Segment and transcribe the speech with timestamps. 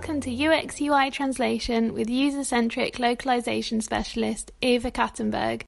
[0.00, 5.64] Welcome to UX UI Translation with user centric localization specialist Eva Kattenberg.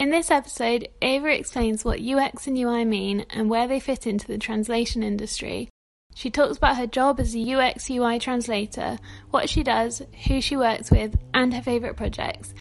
[0.00, 4.26] In this episode, Eva explains what UX and UI mean and where they fit into
[4.26, 5.68] the translation industry.
[6.16, 8.98] She talks about her job as a UX UI translator,
[9.30, 12.54] what she does, who she works with, and her favourite projects.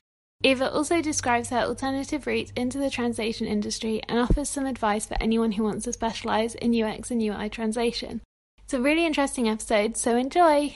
[0.44, 5.18] Eva also describes her alternative route into the translation industry and offers some advice for
[5.20, 8.22] anyone who wants to specialise in UX and UI translation.
[8.66, 10.76] It's a really interesting episode, so enjoy!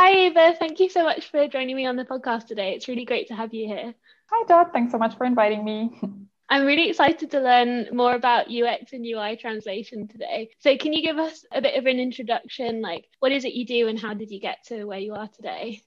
[0.00, 0.54] Hi, Eva.
[0.56, 2.72] Thank you so much for joining me on the podcast today.
[2.72, 3.92] It's really great to have you here.
[4.30, 4.72] Hi, Dot.
[4.72, 5.90] Thanks so much for inviting me.
[6.48, 10.50] I'm really excited to learn more about UX and UI translation today.
[10.60, 12.80] So, can you give us a bit of an introduction?
[12.80, 15.26] Like, what is it you do and how did you get to where you are
[15.26, 15.82] today?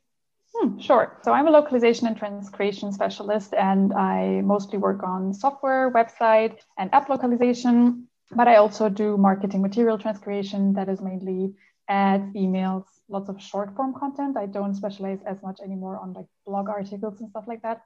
[0.53, 1.17] Hmm, sure.
[1.21, 6.93] So I'm a localization and transcreation specialist, and I mostly work on software, website, and
[6.93, 8.09] app localization.
[8.29, 11.53] But I also do marketing material transcreation, that is mainly
[11.87, 14.37] ads, emails, lots of short form content.
[14.37, 17.81] I don't specialize as much anymore on like blog articles and stuff like that.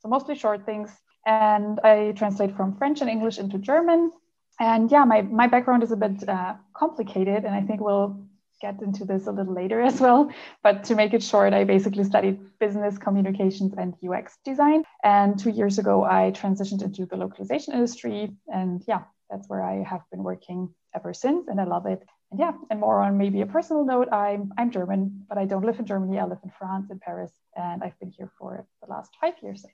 [0.00, 0.90] So mostly short things.
[1.26, 4.12] And I translate from French and English into German.
[4.58, 8.20] And yeah, my, my background is a bit uh, complicated, and I think we'll
[8.60, 10.30] get into this a little later as well.
[10.62, 14.84] But to make it short, I basically studied business communications and UX design.
[15.02, 18.32] And two years ago, I transitioned into the localization industry.
[18.52, 21.48] And yeah, that's where I have been working ever since.
[21.48, 22.02] And I love it.
[22.30, 25.64] And yeah, and more on maybe a personal note, I'm, I'm German, but I don't
[25.64, 26.18] live in Germany.
[26.18, 27.32] I live in France, in Paris.
[27.56, 29.66] And I've been here for the last five years.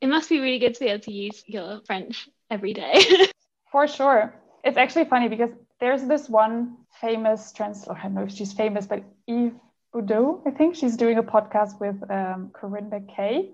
[0.00, 3.04] It must be really good to be able to use your French every day.
[3.72, 4.34] for sure.
[4.64, 8.86] It's actually funny because there's this one famous translator, I don't know if she's famous,
[8.86, 9.54] but Eve
[9.94, 13.50] Bodeux, I think she's doing a podcast with um, Corinne McKay.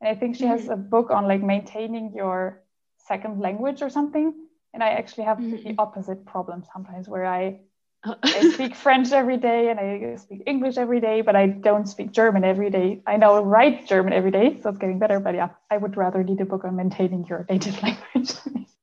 [0.00, 0.72] And I think she has mm-hmm.
[0.72, 2.62] a book on like maintaining your
[3.06, 4.32] second language or something.
[4.74, 5.68] And I actually have mm-hmm.
[5.68, 7.60] the opposite problem sometimes where I.
[8.04, 12.12] I speak French every day and I speak English every day, but I don't speak
[12.12, 13.02] German every day.
[13.06, 15.20] I know write German every day, so it's getting better.
[15.20, 18.32] But yeah, I would rather read a book on maintaining your native language.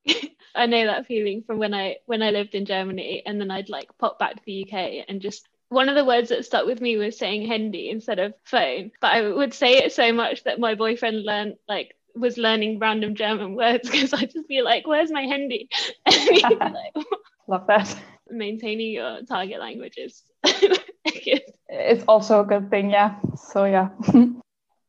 [0.55, 3.69] I know that feeling from when I when I lived in Germany and then I'd
[3.69, 6.79] like pop back to the UK and just one of the words that stuck with
[6.79, 8.91] me was saying handy instead of phone.
[9.01, 13.15] But I would say it so much that my boyfriend learned like was learning random
[13.15, 15.69] German words because I'd just be like, "Where's my handy?"
[16.05, 16.93] And he'd be like,
[17.47, 17.95] Love that.
[18.29, 20.23] Maintaining your target languages.
[21.69, 23.15] it's also a good thing, yeah.
[23.35, 23.89] So yeah.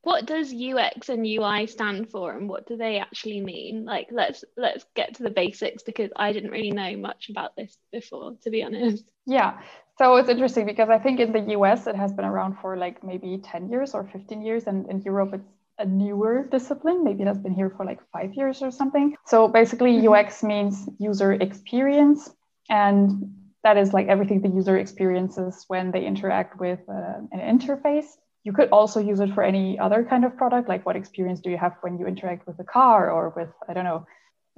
[0.07, 3.85] what does UX and UI stand for and what do they actually mean?
[3.85, 7.77] Like let's let's get to the basics because I didn't really know much about this
[7.91, 9.03] before to be honest.
[9.27, 9.59] Yeah.
[9.99, 13.03] So it's interesting because I think in the US it has been around for like
[13.03, 17.03] maybe 10 years or 15 years and in Europe it's a newer discipline.
[17.03, 19.17] Maybe it has been here for like 5 years or something.
[19.27, 20.15] So basically mm-hmm.
[20.15, 22.31] UX means user experience
[22.69, 28.07] and that is like everything the user experiences when they interact with uh, an interface.
[28.45, 31.51] You could also use it for any other kind of product like what experience do
[31.51, 34.07] you have when you interact with a car or with i don't know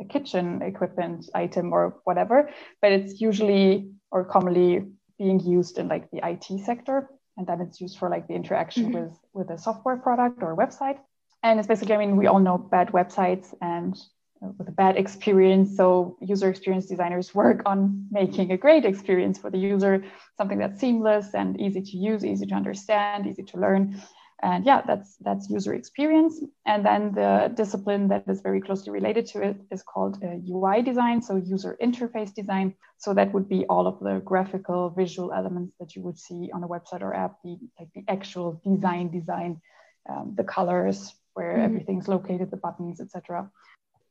[0.01, 2.51] a kitchen equipment item or whatever.
[2.81, 4.85] But it's usually or commonly
[5.19, 8.87] being used in like the it sector and then it's used for like the interaction
[8.87, 9.01] mm-hmm.
[9.01, 10.99] with with a software product or website.
[11.43, 13.97] And it's basically i mean we all know bad websites and
[14.41, 15.77] with a bad experience.
[15.77, 20.05] So user experience designers work on making a great experience for the user,
[20.37, 24.01] something that's seamless and easy to use, easy to understand, easy to learn.
[24.41, 26.41] And yeah, that's that's user experience.
[26.65, 30.83] And then the discipline that is very closely related to it is called uh, UI
[30.83, 32.75] design, so user interface design.
[32.99, 36.63] So that would be all of the graphical, visual elements that you would see on
[36.63, 39.61] a website or app, the like the actual design, design,
[40.09, 41.65] um, the colors, where mm-hmm.
[41.65, 43.51] everything's located, the buttons, etc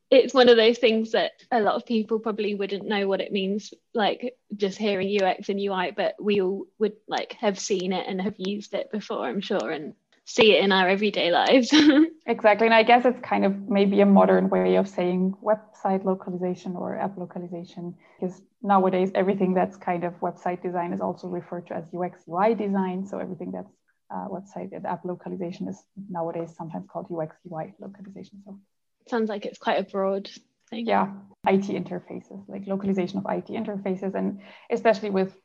[0.09, 3.31] it's one of those things that a lot of people probably wouldn't know what it
[3.31, 8.05] means like just hearing ux and ui but we all would like have seen it
[8.07, 9.93] and have used it before i'm sure and
[10.29, 11.73] see it in our everyday lives.
[12.25, 16.75] Exactly and i guess it's kind of maybe a modern way of saying website localization
[16.75, 21.73] or app localization because nowadays everything that's kind of website design is also referred to
[21.73, 23.71] as ux ui design so everything that's
[24.13, 28.59] uh, website and app localization is nowadays sometimes called ux ui localization so
[29.09, 30.29] sounds like it's quite a broad
[30.69, 30.85] thing.
[30.85, 31.11] Yeah,
[31.47, 35.35] IT interfaces, like localization of IT interfaces, and especially with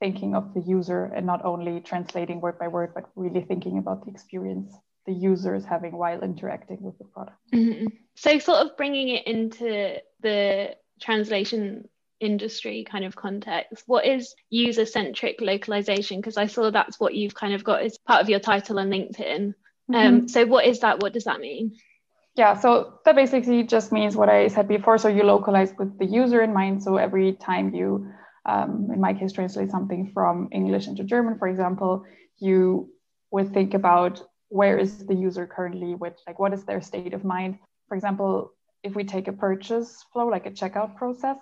[0.00, 4.04] thinking of the user and not only translating word by word, but really thinking about
[4.04, 4.74] the experience
[5.06, 7.36] the user is having while interacting with the product.
[7.52, 7.86] Mm-hmm.
[8.16, 11.88] So, sort of bringing it into the translation
[12.20, 16.18] industry kind of context, what is user centric localization?
[16.18, 18.90] Because I saw that's what you've kind of got as part of your title on
[18.90, 19.54] LinkedIn.
[19.90, 19.94] Mm-hmm.
[19.94, 21.00] Um, so, what is that?
[21.00, 21.76] What does that mean?
[22.40, 24.96] Yeah, so that basically just means what I said before.
[24.96, 26.82] So you localize with the user in mind.
[26.82, 28.10] So every time you
[28.46, 32.04] um, in my case, translate something from English into German, for example,
[32.38, 32.88] you
[33.30, 37.24] would think about where is the user currently with, like, what is their state of
[37.24, 37.58] mind.
[37.88, 41.36] For example, if we take a purchase flow, like a checkout process,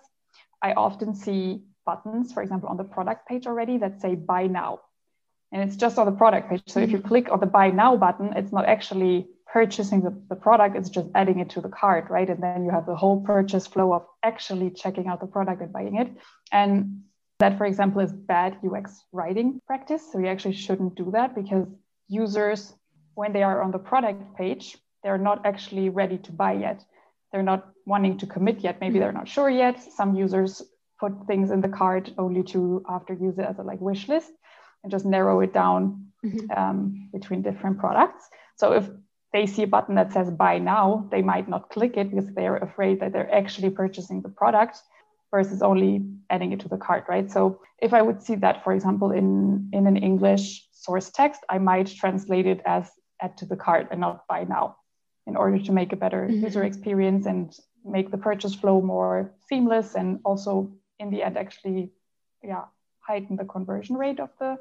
[0.60, 4.80] I often see buttons, for example, on the product page already that say buy now.
[5.52, 6.62] And it's just on the product page.
[6.66, 7.08] So if you mm-hmm.
[7.08, 11.08] click on the buy now button, it's not actually purchasing the, the product, it's just
[11.14, 12.28] adding it to the cart, right?
[12.28, 15.72] And then you have the whole purchase flow of actually checking out the product and
[15.72, 16.10] buying it.
[16.52, 17.02] And
[17.38, 20.02] that, for example, is bad UX writing practice.
[20.12, 21.66] So you actually shouldn't do that because
[22.08, 22.74] users,
[23.14, 26.84] when they are on the product page, they're not actually ready to buy yet.
[27.32, 28.80] They're not wanting to commit yet.
[28.80, 29.80] Maybe they're not sure yet.
[29.94, 30.62] Some users
[31.00, 34.32] put things in the cart only to after use it as a like wish list
[34.82, 36.50] and just narrow it down mm-hmm.
[36.58, 38.28] um, between different products.
[38.56, 38.88] So if
[39.32, 42.56] they see a button that says buy now, they might not click it because they're
[42.56, 44.78] afraid that they're actually purchasing the product
[45.30, 47.30] versus only adding it to the cart, right?
[47.30, 51.58] So if I would see that, for example, in, in an English source text, I
[51.58, 52.90] might translate it as
[53.20, 54.76] add to the cart and not buy now
[55.26, 56.44] in order to make a better mm-hmm.
[56.44, 57.54] user experience and
[57.84, 61.90] make the purchase flow more seamless and also in the end actually
[62.42, 62.64] yeah
[63.00, 64.56] heighten the conversion rate of the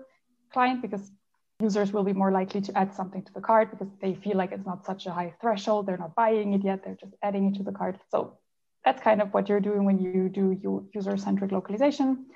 [0.51, 1.11] client because
[1.59, 4.51] users will be more likely to add something to the cart because they feel like
[4.51, 5.87] it's not such a high threshold.
[5.87, 7.97] They're not buying it yet, they're just adding it to the cart.
[8.09, 8.37] So
[8.85, 12.27] that's kind of what you're doing when you do user centric localization,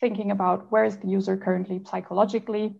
[0.00, 2.76] thinking about where is the user currently psychologically.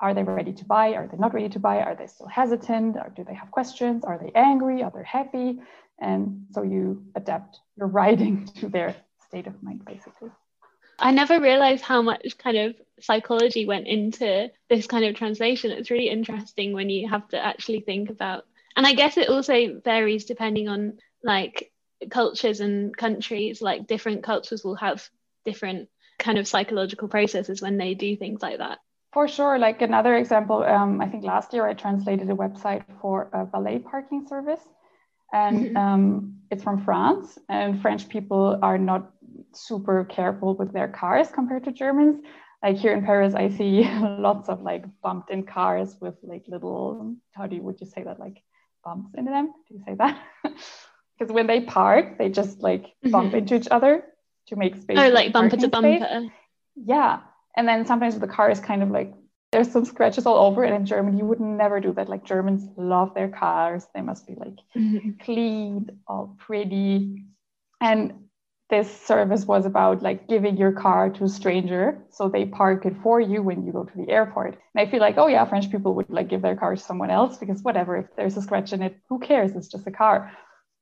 [0.00, 0.94] Are they ready to buy?
[0.94, 1.80] Are they not ready to buy?
[1.80, 2.96] Are they still hesitant?
[2.96, 4.04] Or do they have questions?
[4.04, 4.82] Are they angry?
[4.82, 5.60] Are they happy?
[6.00, 8.96] And so you adapt your writing to their
[9.26, 10.30] state of mind, basically.
[10.98, 15.70] I never realized how much kind of psychology went into this kind of translation.
[15.70, 18.44] It's really interesting when you have to actually think about,
[18.76, 21.72] and I guess it also varies depending on like
[22.10, 23.60] cultures and countries.
[23.60, 25.08] Like different cultures will have
[25.44, 25.88] different
[26.18, 28.78] kind of psychological processes when they do things like that.
[29.12, 29.58] For sure.
[29.58, 33.78] Like another example, um, I think last year I translated a website for a valet
[33.78, 34.62] parking service.
[35.32, 35.76] And mm-hmm.
[35.76, 39.13] um, it's from France, and French people are not
[39.56, 42.22] super careful with their cars compared to Germans.
[42.62, 47.16] Like here in Paris, I see lots of like bumped in cars with like little,
[47.32, 48.42] how do you, would you say that, like
[48.84, 49.52] bumps in them?
[49.68, 50.20] Do you say that?
[51.18, 53.36] Because when they park, they just like bump mm-hmm.
[53.36, 54.04] into each other
[54.48, 54.98] to make space.
[54.98, 55.98] Oh, like bumper to bumper.
[55.98, 56.30] Space.
[56.74, 57.20] Yeah.
[57.56, 59.14] And then sometimes the car is kind of like
[59.52, 61.18] there's some scratches all over it in Germany.
[61.18, 62.08] You would never do that.
[62.08, 63.86] Like Germans love their cars.
[63.94, 65.10] They must be like mm-hmm.
[65.22, 67.24] clean, all pretty.
[67.80, 68.23] And
[68.74, 72.96] this service was about like giving your car to a stranger so they park it
[73.04, 74.52] for you when you go to the airport.
[74.70, 77.12] And i feel like oh yeah french people would like give their car to someone
[77.18, 79.52] else because whatever if there's a scratch in it who cares?
[79.56, 80.18] It's just a car.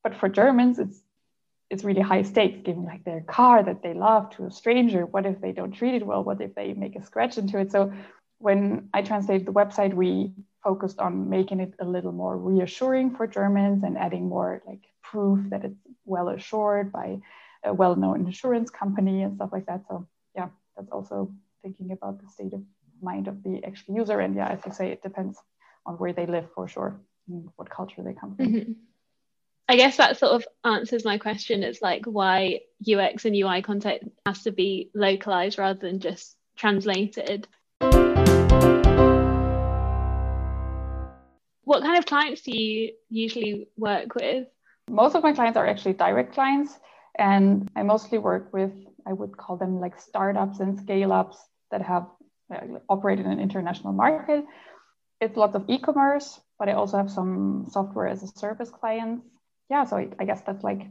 [0.04, 0.98] But for germans it's
[1.72, 5.02] it's really high stakes giving like their car that they love to a stranger.
[5.14, 6.22] What if they don't treat it well?
[6.28, 7.70] What if they make a scratch into it?
[7.72, 7.92] So
[8.46, 10.32] when i translated the website we
[10.68, 15.38] focused on making it a little more reassuring for germans and adding more like proof
[15.50, 15.82] that it's
[16.14, 17.08] well assured by
[17.64, 19.84] a well-known insurance company and stuff like that.
[19.88, 21.32] So yeah, that's also
[21.62, 22.62] thinking about the state of
[23.00, 24.20] mind of the actual user.
[24.20, 25.38] And yeah, as you say, it depends
[25.86, 28.46] on where they live for sure, and what culture they come from.
[28.46, 28.72] Mm-hmm.
[29.68, 31.62] I guess that sort of answers my question.
[31.62, 37.46] It's like why UX and UI content has to be localized rather than just translated.
[41.64, 44.48] What kind of clients do you usually work with?
[44.90, 46.78] Most of my clients are actually direct clients.
[47.18, 48.72] And I mostly work with,
[49.06, 51.38] I would call them like startups and scale ups
[51.70, 52.06] that have
[52.88, 54.44] operated in an international market.
[55.20, 59.26] It's lots of e commerce, but I also have some software as a service clients.
[59.70, 60.82] Yeah, so I, I guess that's like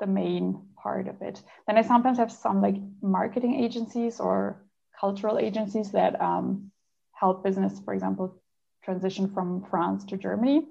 [0.00, 1.42] the main part of it.
[1.66, 4.62] Then I sometimes have some like marketing agencies or
[5.00, 6.70] cultural agencies that um,
[7.12, 8.42] help business, for example,
[8.84, 10.66] transition from France to Germany.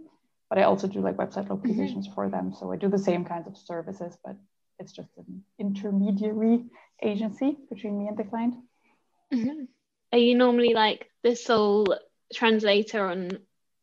[0.50, 2.14] But I also do like website localizations mm-hmm.
[2.14, 2.54] for them.
[2.54, 4.36] So I do the same kinds of services, but
[4.82, 6.66] it's just an intermediary
[7.02, 8.56] agency between me and the client.
[9.34, 9.64] Mm-hmm.
[10.12, 11.98] Are you normally like the sole
[12.34, 13.30] translator on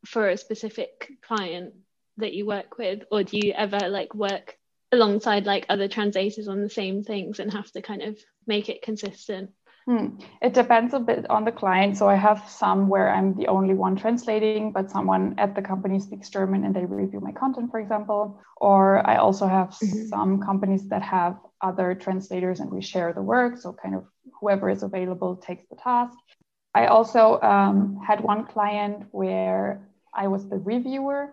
[0.04, 1.74] for a specific client
[2.18, 4.56] that you work with, or do you ever like work
[4.92, 8.82] alongside like other translators on the same things and have to kind of make it
[8.82, 9.50] consistent?
[9.88, 10.09] Hmm.
[10.42, 11.97] It depends a bit on the client.
[11.97, 15.99] So I have some where I'm the only one translating, but someone at the company
[15.99, 18.38] speaks German and they review my content, for example.
[18.59, 20.09] Or I also have mm-hmm.
[20.09, 23.57] some companies that have other translators and we share the work.
[23.57, 24.04] So kind of
[24.38, 26.18] whoever is available takes the task.
[26.75, 31.33] I also um, had one client where I was the reviewer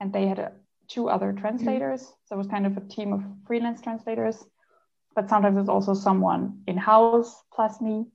[0.00, 0.50] and they had a,
[0.88, 2.02] two other translators.
[2.02, 2.26] Mm-hmm.
[2.26, 4.44] So it was kind of a team of freelance translators
[5.14, 8.06] but sometimes it's also someone in house plus me.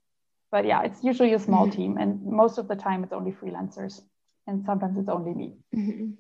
[0.52, 1.76] But yeah, it's usually a small mm-hmm.
[1.76, 4.02] team, and most of the time it's only freelancers,
[4.48, 5.58] and sometimes it's only me.
[5.76, 6.12] Mm-hmm.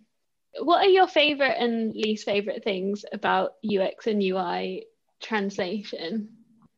[0.66, 4.86] What are your favorite and least favorite things about UX and UI
[5.22, 6.30] translation?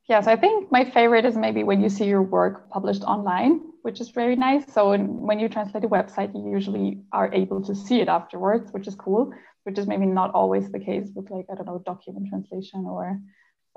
[0.08, 4.02] Yes, I think my favorite is maybe when you see your work published online, which
[4.02, 4.72] is very nice.
[4.74, 8.88] So when you translate a website, you usually are able to see it afterwards, which
[8.88, 9.32] is cool,
[9.64, 13.20] which is maybe not always the case with like, I don't know, document translation or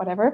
[0.02, 0.26] whatever.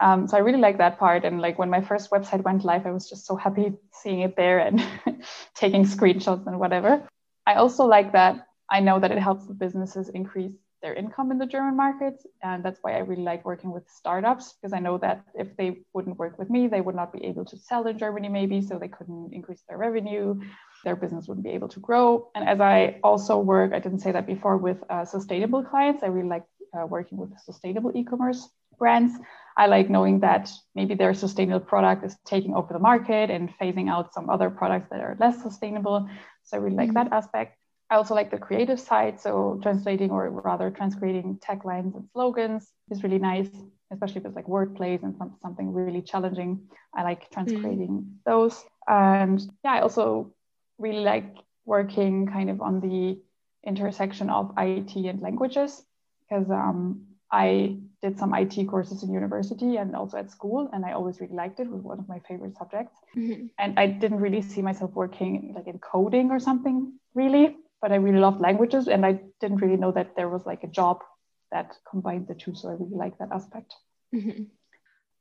[0.00, 1.24] Um, so I really like that part.
[1.26, 3.66] And like when my first website went live, I was just so happy
[4.00, 4.76] seeing it there and
[5.62, 7.02] taking screenshots and whatever.
[7.50, 8.34] I also like that
[8.70, 12.22] I know that it helps the businesses increase their income in the German market.
[12.42, 15.68] And that's why I really like working with startups because I know that if they
[15.94, 18.60] wouldn't work with me, they would not be able to sell in Germany, maybe.
[18.62, 20.40] So they couldn't increase their revenue,
[20.84, 22.30] their business wouldn't be able to grow.
[22.36, 26.06] And as I also work, I didn't say that before, with uh, sustainable clients, I
[26.06, 26.44] really like
[26.76, 28.48] uh, working with sustainable e commerce
[28.78, 29.14] brands.
[29.56, 33.90] I like knowing that maybe their sustainable product is taking over the market and phasing
[33.90, 36.08] out some other products that are less sustainable.
[36.44, 37.08] So I really like mm-hmm.
[37.08, 37.56] that aspect.
[37.90, 39.20] I also like the creative side.
[39.20, 43.48] So translating or rather transcreating taglines and slogans is really nice,
[43.90, 46.68] especially if it's like wordplays and some, something really challenging.
[46.94, 48.06] I like transcreating mm.
[48.24, 48.62] those.
[48.86, 50.34] And yeah, I also
[50.78, 53.20] really like working kind of on the
[53.66, 55.82] intersection of IT and languages
[56.28, 60.92] because um, I did some IT courses in university and also at school, and I
[60.92, 61.64] always really liked it.
[61.64, 62.94] It was one of my favorite subjects.
[63.16, 63.46] Mm-hmm.
[63.58, 67.96] And I didn't really see myself working like in coding or something really but I
[67.96, 71.02] really loved languages and I didn't really know that there was like a job
[71.50, 72.54] that combined the two.
[72.54, 73.74] So I really like that aspect.
[74.14, 74.44] Mm-hmm.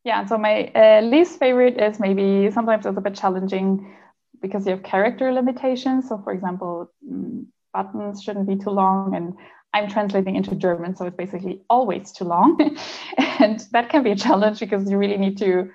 [0.03, 0.25] Yeah.
[0.25, 3.95] So my uh, least favorite is maybe sometimes it's a bit challenging
[4.41, 6.07] because you have character limitations.
[6.07, 9.35] So for example, mm, buttons shouldn't be too long and
[9.73, 12.57] I'm translating into German, so it's basically always too long.
[13.39, 15.69] and that can be a challenge because you really need to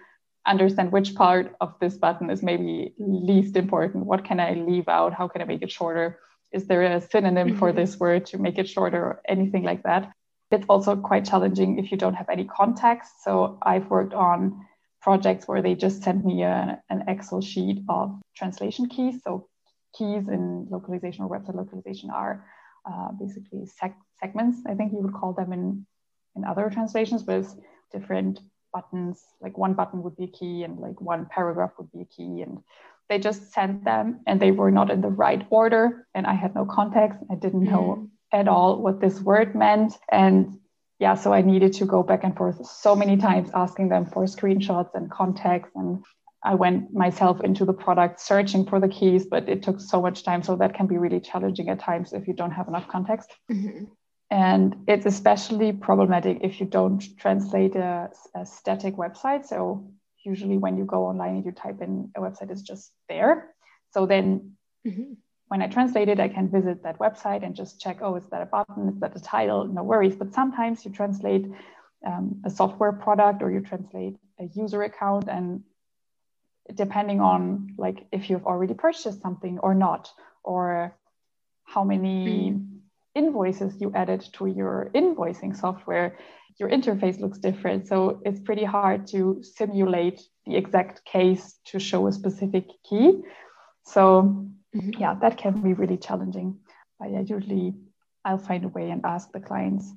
[0.47, 4.07] understand which part of this button is maybe least important.
[4.07, 5.15] What can I leave out?
[5.15, 6.19] How can I make it shorter?
[6.53, 7.59] is there a synonym mm-hmm.
[7.59, 10.13] for this word to make it shorter or anything like that?
[10.51, 13.11] It's also quite challenging if you don't have any context.
[13.25, 14.67] So I've worked on
[15.01, 19.21] projects where they just sent me a, an Excel sheet of translation keys.
[19.25, 19.49] So
[19.97, 22.45] keys in localization or website localization are
[22.85, 24.59] uh, basically seg- segments.
[24.67, 25.87] I think you would call them in
[26.35, 27.55] in other translations, but it's
[27.93, 28.41] different
[28.73, 29.23] buttons.
[29.41, 32.43] Like one button would be a key, and like one paragraph would be a key,
[32.43, 32.63] and
[33.13, 36.55] they just sent them and they were not in the right order and i had
[36.55, 38.09] no context i didn't know mm.
[38.33, 40.59] at all what this word meant and
[40.99, 44.25] yeah so i needed to go back and forth so many times asking them for
[44.25, 46.03] screenshots and context and
[46.45, 50.25] i went myself into the product searching for the keys but it took so much
[50.25, 50.43] time.
[50.43, 53.31] So that can be really challenging at times if you don't have enough context.
[53.51, 53.85] Mm-hmm.
[54.31, 59.47] and it's especially problematic if you don't translate a, a static website.
[59.47, 59.91] So
[60.25, 63.55] usually when you go online and you type in a website it's just there.
[63.95, 64.53] So then
[64.87, 65.13] mm-hmm.
[65.49, 68.43] when i translate it i can visit that website and just check oh is that
[68.43, 68.89] a button?
[68.89, 69.67] Is that a title?
[69.67, 70.17] No worries.
[70.17, 71.47] But sometimes you translate
[72.07, 75.63] um, a software product or you translate a user account and
[76.75, 80.11] depending on like if you've already purchased something or not
[80.45, 80.97] or
[81.65, 82.67] how many mm.
[83.15, 86.17] invoices you added to your invoicing software
[86.59, 87.89] your interface looks different.
[87.89, 93.23] So it's pretty hard to simulate the exact case to show a specific key.
[93.85, 94.91] So mm-hmm.
[94.99, 96.59] yeah, that can be really challenging.
[96.99, 97.75] But yeah, usually
[98.25, 99.91] I'll find a way and ask the clients.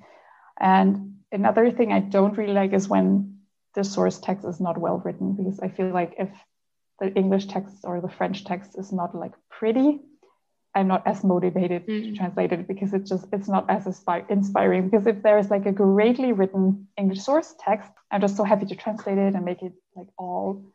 [0.59, 3.39] And another thing I don't really like is when
[3.75, 6.29] the source text is not well written because I feel like if
[6.99, 9.99] the English text or the French text is not like pretty,
[10.75, 12.03] I'm not as motivated mm.
[12.03, 13.87] to translate it because it's just it's not as
[14.29, 14.89] inspiring.
[14.89, 18.65] Because if there is like a greatly written English source text, I'm just so happy
[18.65, 20.65] to translate it and make it like all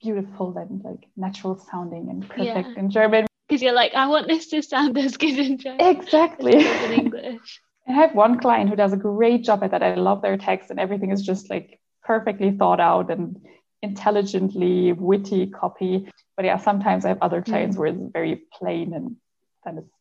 [0.00, 2.78] beautiful and like natural sounding and perfect yeah.
[2.78, 3.26] in German.
[3.48, 5.80] Because you're like, I want this to sound as good in German.
[5.80, 6.54] Exactly.
[6.54, 7.60] in English.
[7.88, 9.82] I have one client who does a great job at that.
[9.82, 13.40] I love their text and everything is just like perfectly thought out and
[13.82, 16.08] intelligently witty copy.
[16.36, 17.80] But yeah, sometimes I have other clients mm.
[17.80, 19.16] where it's very plain and
[19.64, 19.92] then it's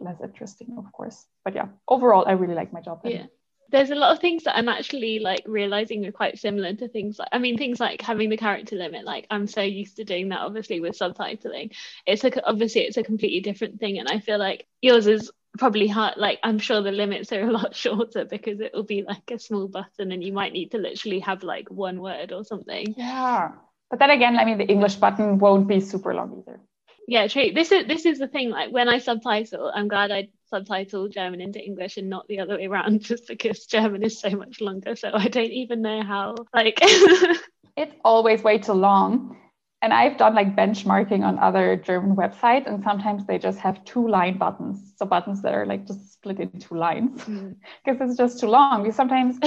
[0.00, 1.24] less interesting, of course.
[1.44, 3.00] But yeah, overall, I really like my job.
[3.04, 3.26] Yeah.
[3.68, 7.18] There's a lot of things that I'm actually like realizing are quite similar to things
[7.18, 10.28] like I mean things like having the character limit like I'm so used to doing
[10.28, 11.74] that obviously with subtitling
[12.06, 15.88] it's a obviously it's a completely different thing and I feel like yours is probably
[15.88, 19.30] hard like i'm sure the limits are a lot shorter because it will be like
[19.30, 22.94] a small button and you might need to literally have like one word or something
[22.96, 23.50] yeah
[23.90, 26.60] but then again i mean the english button won't be super long either
[27.08, 27.52] Yeah, true.
[27.54, 28.50] This is this is the thing.
[28.50, 32.56] Like when I subtitle, I'm glad I subtitle German into English and not the other
[32.56, 34.96] way around, just because German is so much longer.
[34.96, 36.34] So I don't even know how.
[36.52, 36.78] Like,
[37.76, 39.36] it's always way too long.
[39.82, 44.08] And I've done like benchmarking on other German websites, and sometimes they just have two
[44.08, 44.94] line buttons.
[44.96, 47.22] So buttons that are like just split into two lines
[47.84, 48.08] because mm.
[48.08, 48.82] it's just too long.
[48.82, 49.38] Because sometimes,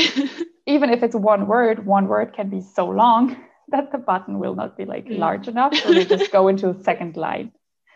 [0.68, 3.36] even if it's one word, one word can be so long
[3.70, 5.18] that the button will not be like mm.
[5.18, 5.76] large enough.
[5.76, 7.52] So they just go into a second line,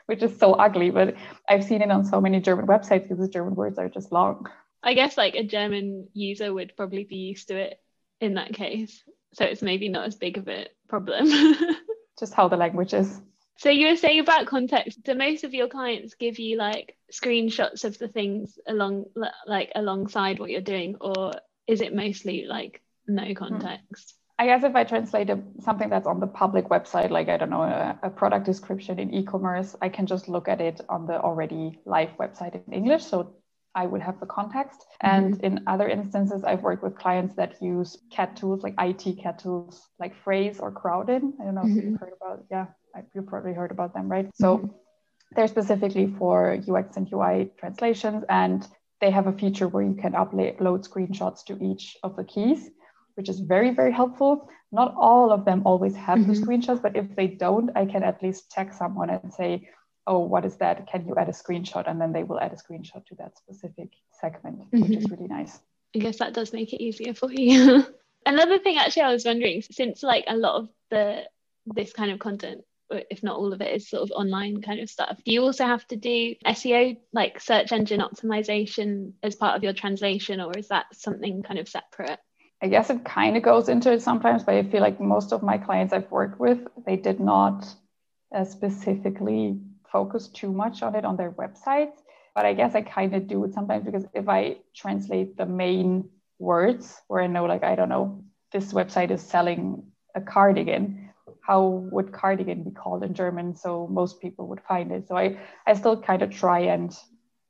[0.08, 0.90] which is so ugly.
[0.90, 1.16] But
[1.48, 4.48] I've seen it on so many German websites because the German words are just long.
[4.82, 7.80] I guess like a German user would probably be used to it
[8.20, 9.04] in that case.
[9.34, 11.32] So it's maybe not as big of a problem.
[12.24, 13.20] Just how the language is.
[13.58, 15.04] So you were saying about context.
[15.04, 19.06] Do most of your clients give you like screenshots of the things along
[19.46, 21.34] like alongside what you're doing, or
[21.68, 23.34] is it mostly like no hmm.
[23.34, 24.16] context?
[24.40, 27.52] I guess if I translate a, something that's on the public website, like I don't
[27.52, 31.22] know, a, a product description in e-commerce, I can just look at it on the
[31.22, 33.04] already live website in English.
[33.06, 33.36] So
[33.76, 34.86] I would have the context.
[35.04, 35.16] Mm-hmm.
[35.16, 39.40] And in other instances, I've worked with clients that use CAT tools, like IT CAT
[39.40, 41.34] tools, like Phrase or Crowdin.
[41.40, 41.80] I don't know mm-hmm.
[41.80, 42.68] if you've heard about, yeah,
[43.14, 44.30] you've probably heard about them, right?
[44.36, 44.68] So mm-hmm.
[45.36, 48.68] they're specifically for UX and UI translations, and
[49.02, 52.70] they have a feature where you can upload screenshots to each of the keys
[53.16, 54.50] which is very, very helpful.
[54.72, 56.34] Not all of them always have mm-hmm.
[56.34, 59.70] the screenshots, but if they don't, I can at least text someone and say,
[60.08, 60.88] oh, what is that?
[60.88, 61.90] Can you add a screenshot?
[61.90, 64.82] And then they will add a screenshot to that specific segment, mm-hmm.
[64.82, 65.14] which is mm-hmm.
[65.14, 65.60] really nice.
[65.96, 67.86] I guess that does make it easier for you.
[68.26, 71.24] Another thing, actually, I was wondering, since like a lot of the
[71.66, 72.62] this kind of content
[73.10, 75.66] if not all of it is sort of online kind of stuff do you also
[75.66, 80.68] have to do seo like search engine optimization as part of your translation or is
[80.68, 82.20] that something kind of separate
[82.64, 85.44] I guess it kind of goes into it sometimes, but I feel like most of
[85.44, 87.66] my clients I've worked with, they did not
[88.34, 89.60] uh, specifically
[89.94, 91.98] focus too much on it on their websites.
[92.36, 96.10] But I guess I kind of do it sometimes because if I translate the main
[96.40, 99.84] words where I know, like, I don't know, this website is selling
[100.16, 103.56] a cardigan, how would cardigan be called in German?
[103.56, 105.08] So most people would find it.
[105.08, 106.92] So I, I still kind of try and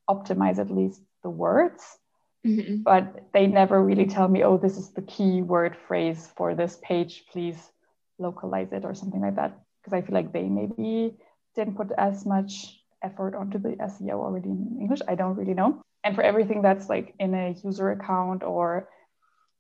[0.10, 1.97] optimize at least the words
[2.45, 2.84] Mm-hmm.
[2.84, 6.77] But they never really tell me, oh, this is the key word phrase for this
[6.84, 7.23] page.
[7.32, 7.58] Please
[8.19, 9.58] localize it or something like that.
[9.82, 11.15] Because I feel like they maybe
[11.56, 15.02] didn't put as much effort onto the SEO already in English.
[15.08, 15.82] I don't really know.
[16.04, 18.89] And for everything that's like in a user account or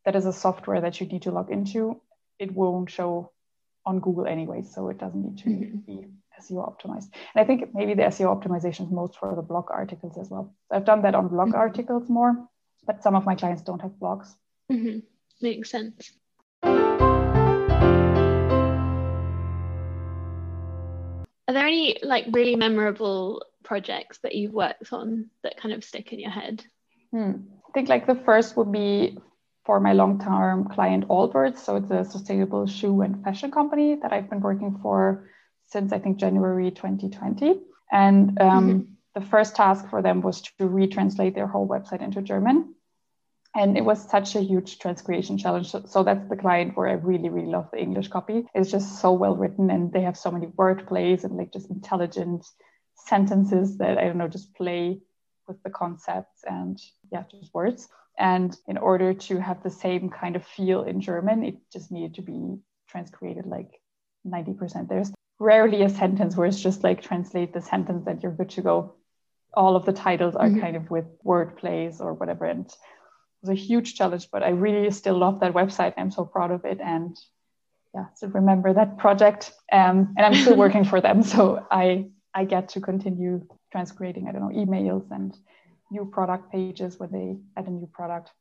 [0.05, 2.01] that is a software that you need to log into,
[2.39, 3.31] it won't show
[3.85, 4.63] on Google anyway.
[4.63, 5.77] So it doesn't need to mm-hmm.
[5.79, 6.07] be
[6.41, 7.09] SEO optimized.
[7.33, 10.53] And I think maybe the SEO optimization is most for the blog articles as well.
[10.69, 11.57] So I've done that on blog mm-hmm.
[11.57, 12.47] articles more
[12.85, 14.35] but some of my clients don't have blogs.
[14.71, 14.99] Mm-hmm.
[15.41, 16.11] Makes sense.
[21.47, 26.13] Are there any like really memorable projects that you've worked on that kind of stick
[26.13, 26.63] in your head?
[27.11, 27.31] Hmm.
[27.67, 29.17] I think like the first would be
[29.65, 31.57] for my long-term client Allbirds.
[31.57, 35.29] So it's a sustainable shoe and fashion company that I've been working for
[35.67, 37.61] since I think January 2020.
[37.91, 42.21] And um, mm-hmm the first task for them was to retranslate their whole website into
[42.21, 42.73] German.
[43.55, 45.69] And it was such a huge transcreation challenge.
[45.69, 48.45] So, so that's the client where I really, really love the English copy.
[48.55, 51.69] It's just so well written and they have so many word plays and like just
[51.69, 52.47] intelligent
[52.95, 54.99] sentences that I don't know, just play
[55.47, 56.79] with the concepts and
[57.11, 57.87] yeah, just words.
[58.17, 62.15] And in order to have the same kind of feel in German, it just needed
[62.15, 62.57] to be
[62.91, 63.79] transcreated like
[64.25, 64.87] 90%.
[64.87, 68.61] There's rarely a sentence where it's just like translate the sentence that you're good to
[68.61, 68.95] go
[69.53, 70.59] all of the titles are mm-hmm.
[70.59, 72.45] kind of with word plays or whatever.
[72.45, 72.71] And
[73.43, 75.93] was a huge challenge, but I really still love that website.
[75.97, 76.79] I'm so proud of it.
[76.79, 77.17] And
[77.93, 79.51] yeah, so remember that project.
[79.71, 81.23] Um, and I'm still working for them.
[81.23, 85.35] So I, I get to continue transcreating, I don't know, emails and
[85.91, 88.31] new product pages when they add a new product.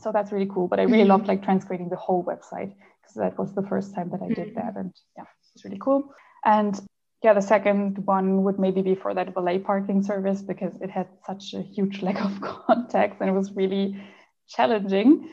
[0.00, 0.66] So that's really cool.
[0.66, 1.10] But I really mm-hmm.
[1.10, 4.48] loved like transcreating the whole website because that was the first time that I did
[4.48, 4.66] mm-hmm.
[4.66, 4.76] that.
[4.76, 6.12] And yeah, it's really cool.
[6.44, 6.80] And
[7.22, 11.06] yeah, the second one would maybe be for that valet parking service because it had
[11.24, 14.02] such a huge lack of context and it was really
[14.52, 15.30] challenging.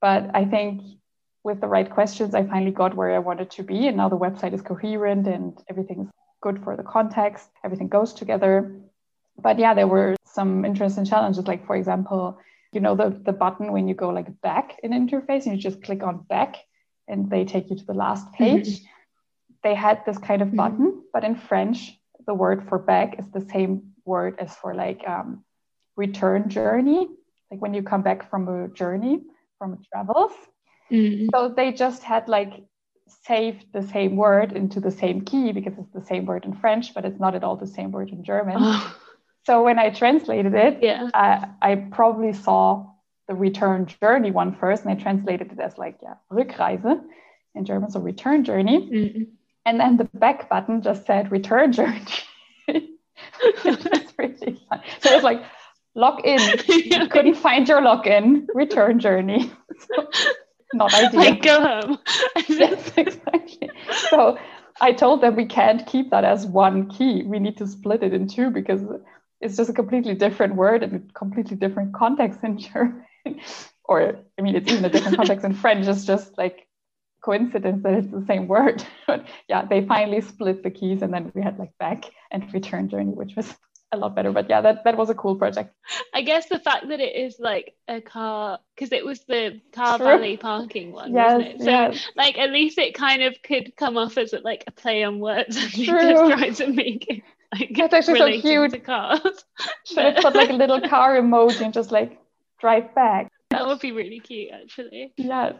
[0.00, 0.82] But I think
[1.44, 3.88] with the right questions, I finally got where I wanted to be.
[3.88, 8.80] And now the website is coherent and everything's good for the context, everything goes together.
[9.38, 11.46] But yeah, there were some interesting challenges.
[11.46, 12.38] Like, for example,
[12.72, 15.82] you know, the, the button when you go like back in interface and you just
[15.82, 16.56] click on back
[17.08, 18.68] and they take you to the last page.
[18.68, 18.86] Mm-hmm
[19.62, 20.56] they had this kind of mm-hmm.
[20.56, 21.00] button, mm-hmm.
[21.12, 25.44] but in French, the word for back is the same word as for like um,
[25.96, 27.08] return journey,
[27.52, 29.20] like when you come back from a journey,
[29.58, 30.32] from travels.
[30.90, 31.26] Mm-hmm.
[31.32, 32.64] So they just had like
[33.26, 36.94] saved the same word into the same key because it's the same word in French,
[36.94, 38.56] but it's not at all the same word in German.
[38.58, 38.96] Oh.
[39.44, 41.10] So when I translated it, yeah.
[41.12, 42.86] I, I probably saw
[43.28, 47.02] the return journey one first, and I translated it as like yeah, Rückreise
[47.54, 48.78] in German, so return journey.
[48.80, 49.22] Mm-hmm.
[49.66, 52.06] And then the back button just said return journey.
[52.68, 54.80] That's really fun.
[55.00, 55.42] So it's like
[55.94, 56.40] log in.
[56.68, 58.46] You couldn't find your login.
[58.54, 59.50] Return journey.
[59.78, 60.08] So,
[60.74, 61.20] not ideal.
[61.20, 61.98] Like go home.
[62.48, 63.70] yes, exactly.
[64.10, 64.38] So
[64.80, 67.22] I told them we can't keep that as one key.
[67.22, 68.80] We need to split it in two because
[69.40, 73.04] it's just a completely different word and a completely different context in German.
[73.84, 75.86] or I mean, it's even a different context in French.
[75.86, 76.66] It's just like
[77.22, 78.84] coincidence that it's the same word.
[79.06, 82.88] but yeah, they finally split the keys and then we had like back and return
[82.88, 83.54] journey, which was
[83.92, 84.32] a lot better.
[84.32, 85.74] But yeah, that, that was a cool project.
[86.14, 89.98] I guess the fact that it is like a car, because it was the car
[89.98, 90.06] True.
[90.06, 91.58] valet parking one, yes, wasn't it?
[91.60, 92.08] So yes.
[92.16, 95.56] like at least it kind of could come off as like a play on words
[95.56, 98.72] and just try to make it like That's actually so cute.
[98.72, 99.44] to cars.
[99.84, 102.18] Should have put like a little car emoji and just like
[102.60, 103.30] drive back.
[103.50, 105.12] That would be really cute actually.
[105.16, 105.54] Yes.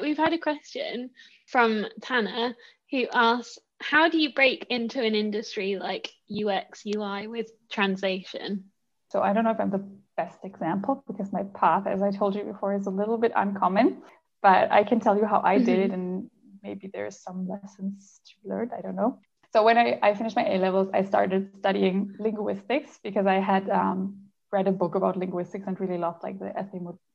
[0.00, 1.10] We've had a question
[1.46, 2.54] from Tanner
[2.90, 8.64] who asks, how do you break into an industry like UX, UI with translation?
[9.10, 9.86] So I don't know if I'm the
[10.16, 14.02] best example because my path, as I told you before, is a little bit uncommon,
[14.42, 16.30] but I can tell you how I did it and
[16.62, 18.70] maybe there's some lessons to learn.
[18.76, 19.20] I don't know.
[19.52, 23.70] So when I, I finished my A levels, I started studying linguistics because I had
[23.70, 24.18] um,
[24.52, 26.52] read a book about linguistics and really loved like the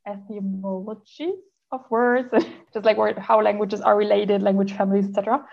[0.07, 1.31] etymology
[1.71, 2.29] of words,
[2.73, 5.45] just like word, how languages are related, language families, etc.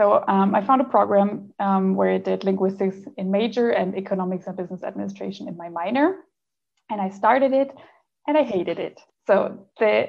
[0.00, 4.46] So um, I found a program um, where I did linguistics in major and economics
[4.46, 6.16] and business administration in my minor.
[6.88, 7.70] And I started it
[8.26, 8.98] and I hated it.
[9.26, 10.08] So the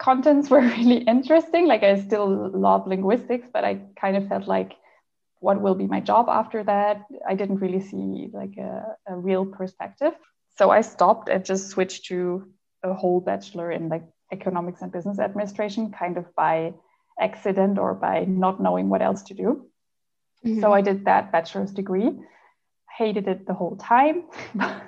[0.00, 1.68] contents were really interesting.
[1.68, 4.72] Like I still love linguistics, but I kind of felt like
[5.38, 7.04] what will be my job after that?
[7.24, 10.12] I didn't really see like a, a real perspective.
[10.58, 12.48] So I stopped and just switched to
[12.82, 16.74] a whole bachelor in like economics and business administration kind of by
[17.20, 19.66] accident or by not knowing what else to do.
[20.44, 20.60] Mm-hmm.
[20.60, 22.10] So I did that bachelor's degree.
[22.96, 24.82] Hated it the whole time, but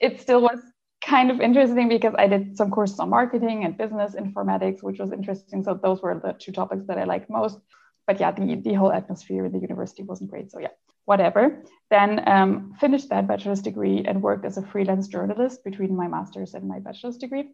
[0.00, 0.60] it still was
[1.04, 5.12] kind of interesting because I did some courses on marketing and business informatics, which was
[5.12, 5.62] interesting.
[5.64, 7.58] So those were the two topics that I liked most.
[8.06, 10.50] But yeah, the, the whole atmosphere in the university wasn't great.
[10.50, 10.74] So yeah,
[11.04, 11.62] whatever.
[11.90, 16.54] Then um, finished that bachelor's degree and worked as a freelance journalist between my master's
[16.54, 17.50] and my bachelor's degree.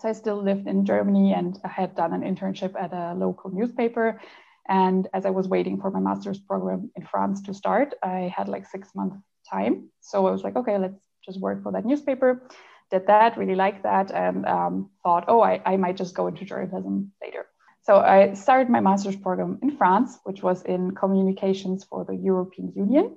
[0.00, 3.50] So I still lived in Germany and I had done an internship at a local
[3.50, 4.20] newspaper.
[4.66, 8.48] And as I was waiting for my master's program in France to start, I had
[8.48, 9.16] like six months
[9.50, 9.90] time.
[10.00, 12.48] So I was like, okay, let's just work for that newspaper.
[12.90, 16.44] Did that, really liked that, and um, thought, oh, I, I might just go into
[16.44, 17.46] journalism later.
[17.82, 22.72] So I started my master's program in France, which was in communications for the European
[22.74, 23.16] Union,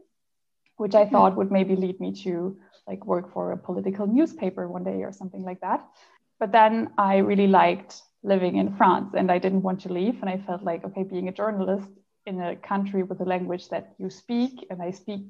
[0.77, 1.11] which I hmm.
[1.11, 5.11] thought would maybe lead me to like work for a political newspaper one day or
[5.11, 5.85] something like that.
[6.39, 10.21] But then I really liked living in France and I didn't want to leave.
[10.21, 11.89] And I felt like, okay, being a journalist
[12.25, 15.25] in a country with a language that you speak, and I speak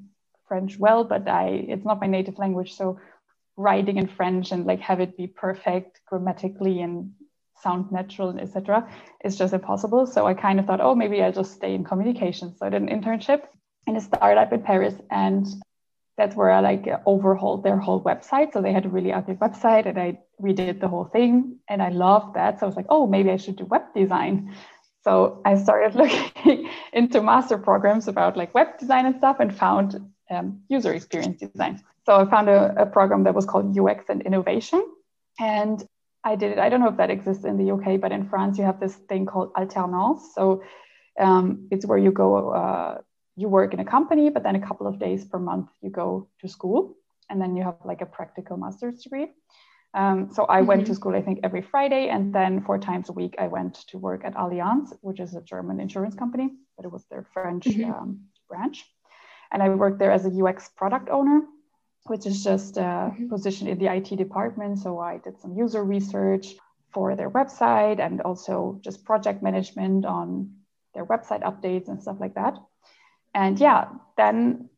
[0.46, 2.74] French well, but I it's not my native language.
[2.74, 3.00] So
[3.56, 7.12] writing in French and like have it be perfect grammatically and
[7.62, 8.88] sound natural, etc.,
[9.24, 10.06] is just impossible.
[10.06, 12.58] So I kind of thought, oh, maybe I'll just stay in communications.
[12.58, 13.42] So I did an internship
[13.86, 15.46] in a startup in Paris and
[16.16, 18.52] that's where I like overhauled their whole website.
[18.52, 21.88] So they had a really ugly website and I redid the whole thing and I
[21.88, 22.60] loved that.
[22.60, 24.54] So I was like, oh, maybe I should do web design.
[25.02, 30.00] So I started looking into master programs about like web design and stuff and found
[30.30, 31.82] um, user experience design.
[32.06, 34.84] So I found a, a program that was called UX and innovation.
[35.40, 35.84] And
[36.22, 36.58] I did it.
[36.58, 38.94] I don't know if that exists in the UK, but in France, you have this
[38.94, 40.32] thing called alternance.
[40.34, 40.62] So
[41.20, 42.98] um, it's where you go uh,
[43.36, 46.28] you work in a company, but then a couple of days per month you go
[46.40, 46.96] to school,
[47.28, 49.28] and then you have like a practical master's degree.
[49.94, 50.66] Um, so I mm-hmm.
[50.66, 50.94] went to mm-hmm.
[50.94, 54.24] school, I think, every Friday, and then four times a week I went to work
[54.24, 57.90] at Allianz, which is a German insurance company, but it was their French mm-hmm.
[57.90, 58.84] um, branch.
[59.52, 61.42] And I worked there as a UX product owner,
[62.04, 63.28] which is just a mm-hmm.
[63.28, 64.80] position in the IT department.
[64.80, 66.54] So I did some user research
[66.92, 70.50] for their website and also just project management on
[70.94, 72.56] their website updates and stuff like that
[73.34, 74.68] and yeah then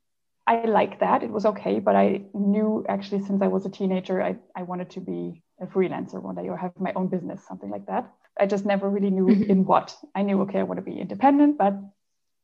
[0.47, 4.23] i liked that it was okay but i knew actually since i was a teenager
[4.23, 7.71] i, I wanted to be a freelancer one day or have my own business something
[7.71, 9.51] like that i just never really knew mm-hmm.
[9.51, 11.75] in what i knew okay i want to be independent but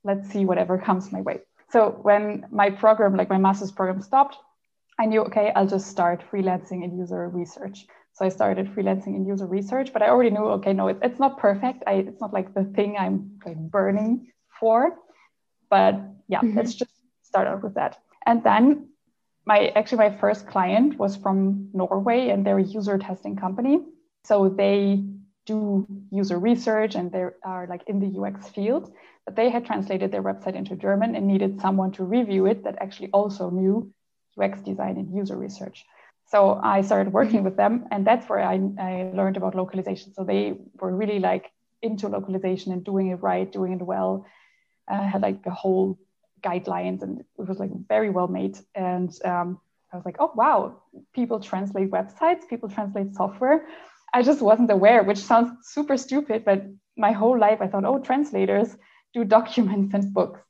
[0.04, 4.36] let's see whatever comes my way so when my program like my master's program stopped
[4.98, 9.24] i knew okay i'll just start freelancing in user research So I started freelancing in
[9.26, 11.82] user research, but I already knew, okay, no, it, it's not perfect.
[11.86, 14.98] I, it's not like the thing I'm like burning for.
[15.72, 15.94] But
[16.28, 16.58] yeah, mm-hmm.
[16.58, 17.96] let's just start out with that.
[18.26, 18.88] And then
[19.46, 23.80] my actually my first client was from Norway and they're a user testing company.
[24.24, 25.02] So they
[25.46, 28.92] do user research and they are like in the UX field.
[29.24, 32.76] But they had translated their website into German and needed someone to review it that
[32.84, 33.90] actually also knew
[34.38, 35.86] UX design and user research.
[36.26, 37.44] So I started working mm-hmm.
[37.44, 40.12] with them, and that's where I, I learned about localization.
[40.14, 41.50] So they were really like
[41.82, 44.26] into localization and doing it right, doing it well.
[44.90, 45.98] Uh, had like a whole
[46.42, 48.58] guidelines, and it was like very well made.
[48.74, 49.60] And um,
[49.92, 50.82] I was like, oh wow,
[51.14, 53.66] people translate websites, people translate software.
[54.14, 56.64] I just wasn't aware, which sounds super stupid, but
[56.96, 58.76] my whole life I thought, oh, translators
[59.14, 60.40] do documents and books.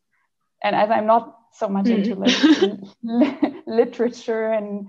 [0.62, 2.88] And as I'm not so much into mm.
[3.02, 4.88] like literature and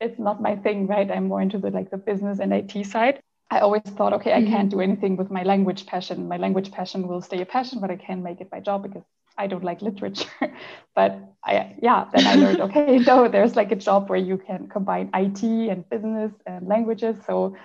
[0.00, 1.10] it's not my thing, right?
[1.10, 3.20] I'm more into the like the business and IT side.
[3.50, 4.78] I always thought, okay, I can't mm-hmm.
[4.78, 6.28] do anything with my language passion.
[6.28, 9.02] My language passion will stay a passion, but I can't make it my job because
[9.36, 10.28] I don't like literature.
[10.94, 14.68] but I, yeah, then I learned, okay, no, there's like a job where you can
[14.68, 17.16] combine IT and business and languages.
[17.26, 17.56] So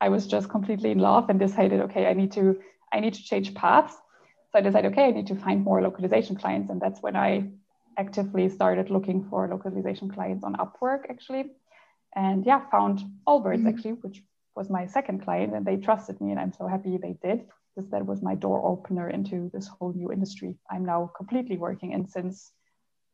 [0.00, 2.60] I was just completely in love and decided, okay, I need to,
[2.92, 3.94] I need to change paths.
[4.52, 6.70] So I decided, okay, I need to find more localization clients.
[6.70, 7.48] And that's when I
[7.98, 11.50] actively started looking for localization clients on Upwork actually.
[12.14, 13.68] And yeah, found Allbirds mm-hmm.
[13.68, 14.22] actually, which
[14.56, 17.90] was my second client, and they trusted me, and I'm so happy they did because
[17.90, 22.06] that was my door opener into this whole new industry I'm now completely working in
[22.06, 22.52] since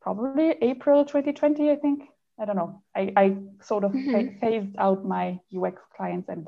[0.03, 2.05] probably April 2020, I think.
[2.39, 2.83] I don't know.
[2.97, 4.39] I, I sort of mm-hmm.
[4.41, 6.47] phased out my UX clients and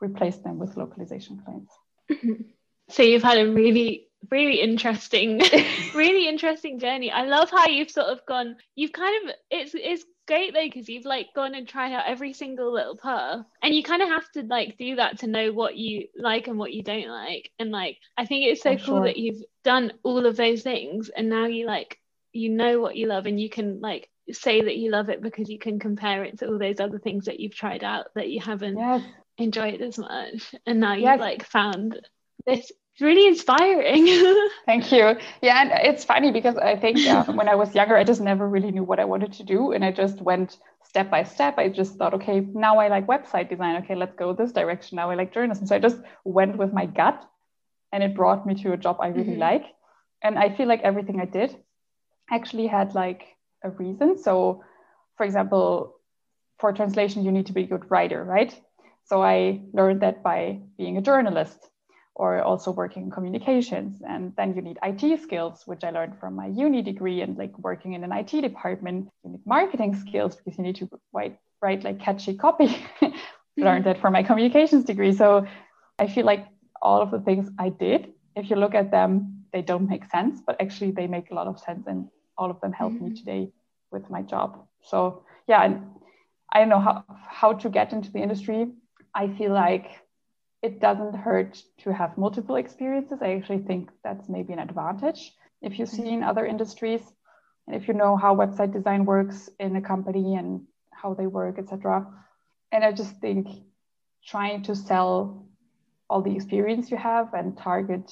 [0.00, 1.72] replaced them with localization clients.
[2.10, 2.42] Mm-hmm.
[2.90, 5.40] So you've had a really really interesting
[5.94, 10.04] really interesting journey i love how you've sort of gone you've kind of it's it's
[10.28, 13.82] great though because you've like gone and tried out every single little path and you
[13.82, 16.82] kind of have to like do that to know what you like and what you
[16.82, 19.04] don't like and like i think it's so I'm cool sure.
[19.04, 21.98] that you've done all of those things and now you like
[22.32, 25.48] you know what you love and you can like say that you love it because
[25.48, 28.40] you can compare it to all those other things that you've tried out that you
[28.40, 29.02] haven't yes.
[29.38, 31.98] enjoyed as much and now you've like found
[32.44, 34.06] this really inspiring.
[34.66, 35.16] Thank you.
[35.42, 38.48] Yeah, and it's funny because I think uh, when I was younger, I just never
[38.48, 41.58] really knew what I wanted to do, and I just went step by step.
[41.58, 43.82] I just thought, okay, now I like website design.
[43.82, 44.96] Okay, let's go this direction.
[44.96, 45.66] Now I like journalism.
[45.66, 47.24] So I just went with my gut,
[47.92, 49.40] and it brought me to a job I really mm-hmm.
[49.40, 49.64] like.
[50.22, 51.56] And I feel like everything I did
[52.30, 53.22] actually had like
[53.62, 54.18] a reason.
[54.18, 54.64] So,
[55.16, 55.94] for example,
[56.58, 58.54] for translation, you need to be a good writer, right?
[59.04, 61.58] So I learned that by being a journalist
[62.18, 64.02] or also working in communications.
[64.06, 67.56] And then you need IT skills, which I learned from my uni degree and like
[67.58, 69.08] working in an IT department.
[69.24, 72.84] You need marketing skills because you need to write, write like catchy copy.
[73.56, 75.12] learned that from my communications degree.
[75.12, 75.46] So
[75.98, 76.46] I feel like
[76.82, 80.40] all of the things I did, if you look at them, they don't make sense,
[80.46, 81.86] but actually they make a lot of sense.
[81.86, 83.06] And all of them help mm-hmm.
[83.06, 83.52] me today
[83.90, 84.66] with my job.
[84.82, 85.86] So yeah, and
[86.52, 88.66] I don't know how, how to get into the industry.
[89.14, 89.86] I feel like
[90.62, 93.18] it doesn't hurt to have multiple experiences.
[93.22, 97.02] I actually think that's maybe an advantage if you see in other industries
[97.66, 101.58] and if you know how website design works in a company and how they work,
[101.58, 102.06] etc.
[102.72, 103.48] And I just think
[104.26, 105.46] trying to sell
[106.10, 108.10] all the experience you have and target,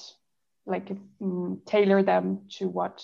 [0.65, 0.89] like
[1.21, 3.03] um, tailor them to what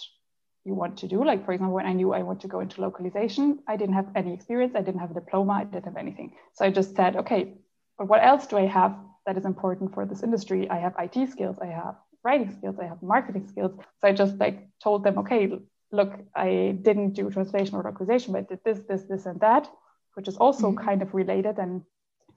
[0.63, 1.23] you want to do.
[1.25, 4.09] Like for example, when I knew I want to go into localization, I didn't have
[4.15, 4.73] any experience.
[4.75, 5.53] I didn't have a diploma.
[5.53, 6.35] I didn't have anything.
[6.53, 7.55] So I just said, okay,
[7.97, 10.69] but what else do I have that is important for this industry.
[10.69, 13.71] I have IT skills, I have writing skills, I have marketing skills.
[13.99, 15.51] So I just like told them, okay,
[15.91, 19.69] look, I didn't do translation or localization, but I did this, this, this, and that,
[20.15, 20.85] which is also mm-hmm.
[20.85, 21.83] kind of related and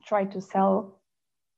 [0.05, 1.01] tried to sell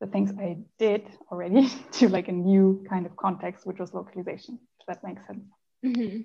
[0.00, 4.58] the things I did already to like a new kind of context, which was localization,
[4.80, 5.44] if that makes sense.
[5.84, 6.22] Mm-hmm.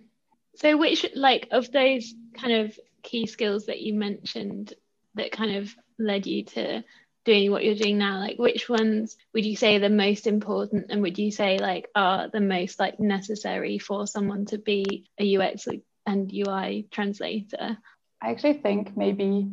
[0.55, 4.73] So, which like of those kind of key skills that you mentioned
[5.15, 6.83] that kind of led you to
[7.25, 11.01] doing what you're doing now like which ones would you say the most important and
[11.01, 15.67] would you say like are the most like necessary for someone to be a ux
[16.05, 17.77] and ui translator?
[18.21, 19.49] I actually think maybe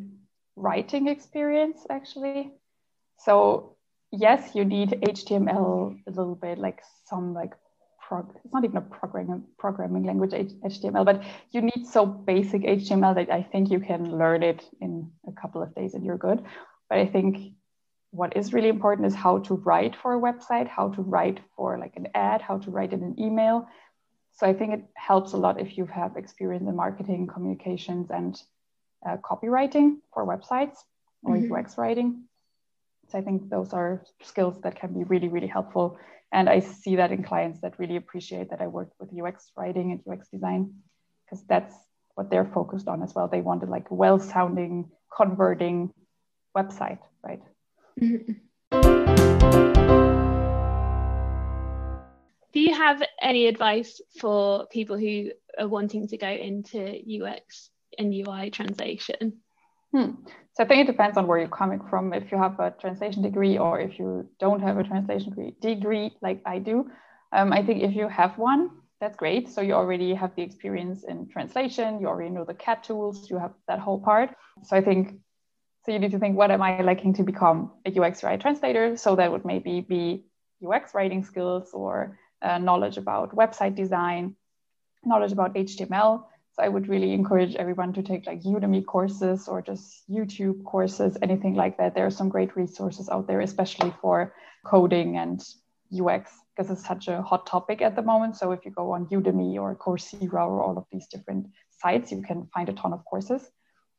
[0.57, 2.53] writing experience actually.
[3.19, 3.77] So
[4.13, 7.53] yes you need html a little bit like some like
[8.01, 13.15] prog- it's not even a programming programming language html but you need so basic html
[13.15, 16.43] that i think you can learn it in a couple of days and you're good.
[16.89, 17.55] But i think
[18.13, 21.79] what is really important is how to write for a website, how to write for
[21.79, 23.69] like an ad, how to write in an email.
[24.33, 28.41] So I think it helps a lot if you have experience in marketing, communications, and
[29.07, 30.79] uh, copywriting for websites
[31.23, 31.53] or mm-hmm.
[31.53, 32.25] UX writing.
[33.11, 35.99] So I think those are skills that can be really, really helpful.
[36.33, 39.93] And I see that in clients that really appreciate that I work with UX writing
[39.93, 40.75] and UX design
[41.25, 41.75] because that's
[42.15, 43.29] what they're focused on as well.
[43.29, 45.93] They wanted like well sounding, converting
[46.57, 47.43] website, right?
[52.53, 58.13] Do you have any advice for people who are wanting to go into UX and
[58.13, 59.41] UI translation?
[59.93, 60.11] Hmm.
[60.55, 62.13] So I think it depends on where you're coming from.
[62.13, 66.17] If you have a translation degree or if you don't have a translation degree, degree
[66.23, 66.91] like I do,
[67.33, 69.49] um, I think if you have one, that's great.
[69.49, 73.39] So you already have the experience in translation, you already know the CAT tools, you
[73.39, 74.31] have that whole part.
[74.65, 75.21] So I think
[75.85, 78.97] so you need to think, what am I liking to become a UX UI translator?
[78.97, 80.25] So that would maybe be
[80.65, 84.37] UX writing skills or uh, knowledge about website design,
[85.05, 86.25] knowledge about HTML.
[86.53, 91.17] So I would really encourage everyone to take like Udemy courses or just YouTube courses,
[91.23, 91.95] anything like that.
[91.95, 94.35] There are some great resources out there, especially for
[94.67, 95.43] coding and
[95.99, 98.37] UX, because it's such a hot topic at the moment.
[98.37, 102.21] So if you go on Udemy or Coursera or all of these different sites, you
[102.21, 103.51] can find a ton of courses.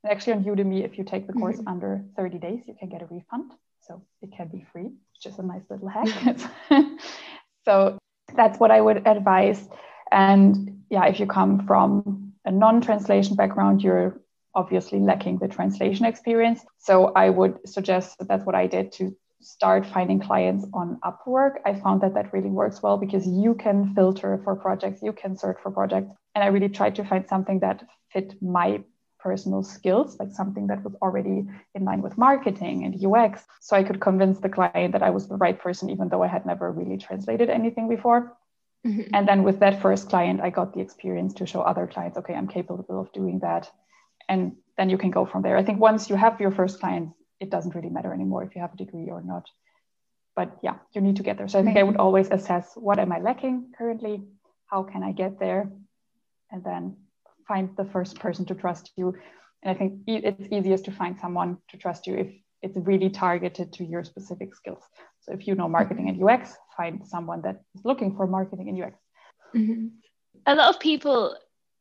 [0.03, 1.67] And actually on Udemy, if you take the course mm-hmm.
[1.67, 3.51] under 30 days, you can get a refund.
[3.81, 6.37] So it can be free, which is a nice little hack.
[7.65, 7.97] so
[8.35, 9.67] that's what I would advise.
[10.11, 14.21] And yeah, if you come from a non translation background, you're
[14.53, 16.65] obviously lacking the translation experience.
[16.77, 21.55] So I would suggest that that's what I did to start finding clients on Upwork.
[21.65, 25.37] I found that that really works well because you can filter for projects, you can
[25.37, 26.11] search for projects.
[26.35, 28.83] And I really tried to find something that fit my
[29.21, 33.43] personal skills, like something that was already in line with marketing and UX.
[33.59, 36.27] So I could convince the client that I was the right person, even though I
[36.27, 38.35] had never really translated anything before.
[38.85, 39.13] Mm-hmm.
[39.13, 42.33] And then with that first client, I got the experience to show other clients, okay,
[42.33, 43.69] I'm capable of doing that.
[44.27, 45.57] And then you can go from there.
[45.57, 48.61] I think once you have your first clients, it doesn't really matter anymore if you
[48.61, 49.49] have a degree or not.
[50.35, 51.47] But yeah, you need to get there.
[51.47, 54.23] So I think I would always assess what am I lacking currently?
[54.67, 55.69] How can I get there?
[56.51, 56.95] And then
[57.47, 59.15] find the first person to trust you.
[59.63, 62.27] And I think it's easiest to find someone to trust you if
[62.61, 64.83] it's really targeted to your specific skills.
[65.21, 68.83] So if you know marketing and UX, find someone that is looking for marketing and
[68.83, 68.97] UX.
[69.55, 69.87] Mm-hmm.
[70.45, 71.35] A lot of people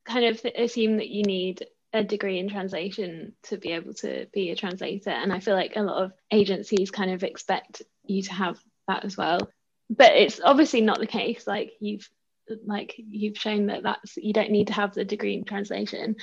[0.07, 4.51] kind of assume that you need a degree in translation to be able to be
[4.51, 5.11] a translator.
[5.11, 9.05] And I feel like a lot of agencies kind of expect you to have that
[9.05, 9.40] as well.
[9.88, 11.46] But it's obviously not the case.
[11.46, 12.09] Like you've
[12.64, 16.16] like you've shown that that's you don't need to have the degree in translation.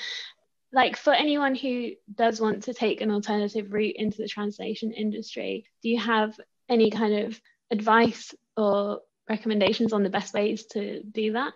[0.72, 5.66] Like for anyone who does want to take an alternative route into the translation industry
[5.82, 6.38] do you have
[6.70, 7.40] any kind of
[7.72, 11.54] advice or recommendations on the best ways to do that?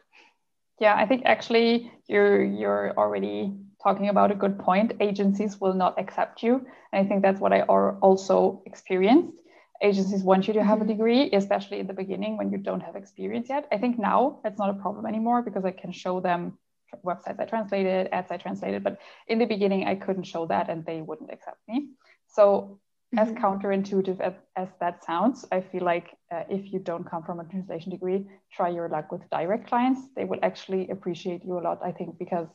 [0.79, 3.53] Yeah i think actually you're you're already
[3.83, 4.93] talking about a good point.
[4.99, 6.65] Agencies will not accept you.
[6.91, 9.41] And i think that's what i also experienced
[9.81, 10.93] agencies want you to have a mm-hmm.
[10.93, 13.67] degree, especially in the beginning when you don't have experience yet.
[13.71, 16.57] I think now that's not a problem anymore because I can show them
[17.05, 18.83] websites I translated, ads I translated.
[18.83, 21.89] But in the beginning, I couldn't show that and they wouldn't accept me.
[22.27, 22.79] So,
[23.15, 23.19] mm-hmm.
[23.19, 27.39] as counterintuitive as, as, that sounds, I feel like uh, if you don't come from
[27.39, 30.01] a translation degree, try your luck with direct clients.
[30.15, 32.47] They will actually appreciate you a lot, I think, because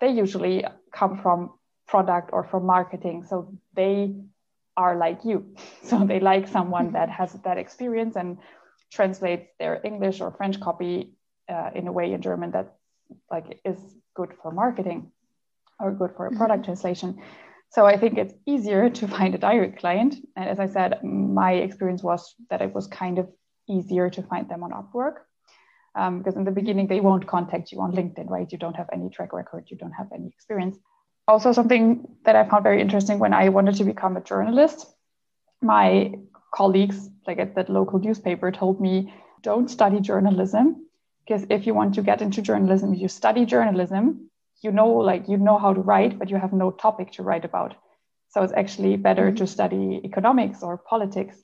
[0.00, 1.50] they usually come from
[1.86, 3.24] product or from marketing.
[3.28, 4.14] So, they
[4.76, 5.54] are like you.
[5.82, 6.94] So they like someone mm-hmm.
[6.94, 8.38] that has that experience and
[8.92, 11.14] translates their English or French copy
[11.48, 12.76] uh, in a way in German that
[13.30, 13.78] like is
[14.14, 15.10] good for marketing
[15.80, 16.72] or good for a product mm-hmm.
[16.72, 17.22] translation.
[17.70, 20.16] So I think it's easier to find a direct client.
[20.36, 23.28] And as I said, my experience was that it was kind of
[23.68, 25.16] easier to find them on Upwork.
[25.96, 28.50] Um, because in the beginning, they won't contact you on LinkedIn, right?
[28.52, 30.78] You don't have any track record, you don't have any experience
[31.30, 34.86] also something that I found very interesting when I wanted to become a journalist.
[35.62, 36.12] My
[36.54, 39.12] colleagues, like at that local newspaper, told me,
[39.42, 40.86] don't study journalism
[41.24, 44.30] because if you want to get into journalism, you study journalism,
[44.62, 47.44] you know, like you know how to write, but you have no topic to write
[47.44, 47.74] about.
[48.30, 49.36] So it's actually better mm-hmm.
[49.36, 51.36] to study economics or politics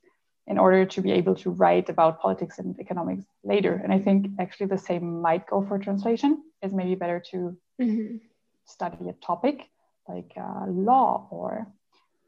[0.46, 3.80] in order to be able to write about politics and economics later.
[3.82, 6.43] And I think actually the same might go for translation.
[6.62, 8.16] It's maybe better to mm-hmm.
[8.64, 9.68] study a topic
[10.09, 11.67] like uh, law or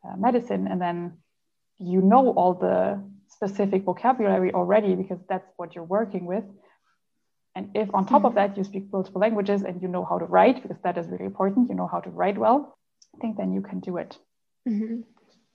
[0.04, 1.18] uh, medicine, and then
[1.78, 6.44] you know all the specific vocabulary already because that's what you're working with.
[7.54, 10.24] And if on top of that you speak multiple languages and you know how to
[10.24, 12.78] write, because that is really important, you know how to write well,
[13.14, 14.16] I think then you can do it.
[14.68, 15.00] Mm-hmm.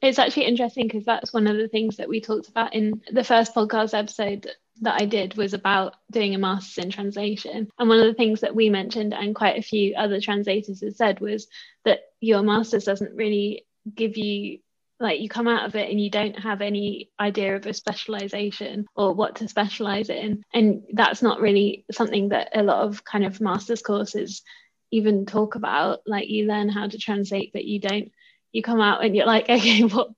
[0.02, 3.24] It's actually interesting because that's one of the things that we talked about in the
[3.24, 4.48] first podcast episode
[4.82, 7.70] that I did was about doing a master's in translation.
[7.78, 10.96] And one of the things that we mentioned, and quite a few other translators have
[10.96, 11.48] said, was
[11.86, 13.66] that your master's doesn't really
[13.96, 14.60] give you
[15.00, 18.86] like you come out of it and you don't have any idea of a specialization
[18.96, 23.26] or what to specialize in and that's not really something that a lot of kind
[23.26, 24.44] of master's courses
[24.92, 28.12] even talk about like you learn how to translate but you don't
[28.54, 30.10] you come out and you're like okay what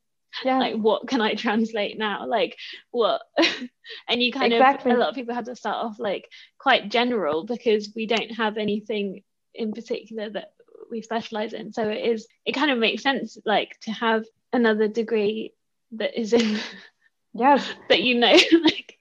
[0.43, 0.59] yeah.
[0.59, 2.25] like what can i translate now?
[2.27, 2.57] Like
[2.91, 3.21] what?
[4.09, 4.91] And you kind exactly.
[4.91, 6.27] of a lot of people have to start off like
[6.57, 9.21] quite general because we don't have anything
[9.53, 10.53] in particular that
[10.89, 11.71] we specialize in.
[11.71, 15.53] So it is it kind of makes sense like to have another degree
[15.91, 16.57] that is in
[17.33, 17.67] yes.
[17.89, 18.31] that you know
[18.63, 18.97] like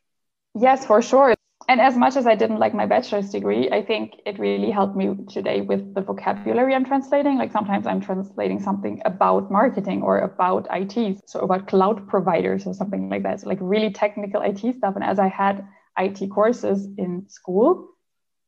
[0.54, 1.34] yes for sure
[1.68, 4.96] and as much as I didn't like my bachelor's degree, I think it really helped
[4.96, 7.38] me today with the vocabulary I'm translating.
[7.38, 12.74] Like sometimes I'm translating something about marketing or about IT, so about cloud providers or
[12.74, 13.40] something like that.
[13.40, 14.94] So like really technical IT stuff.
[14.94, 15.66] And as I had
[15.98, 17.88] IT courses in school,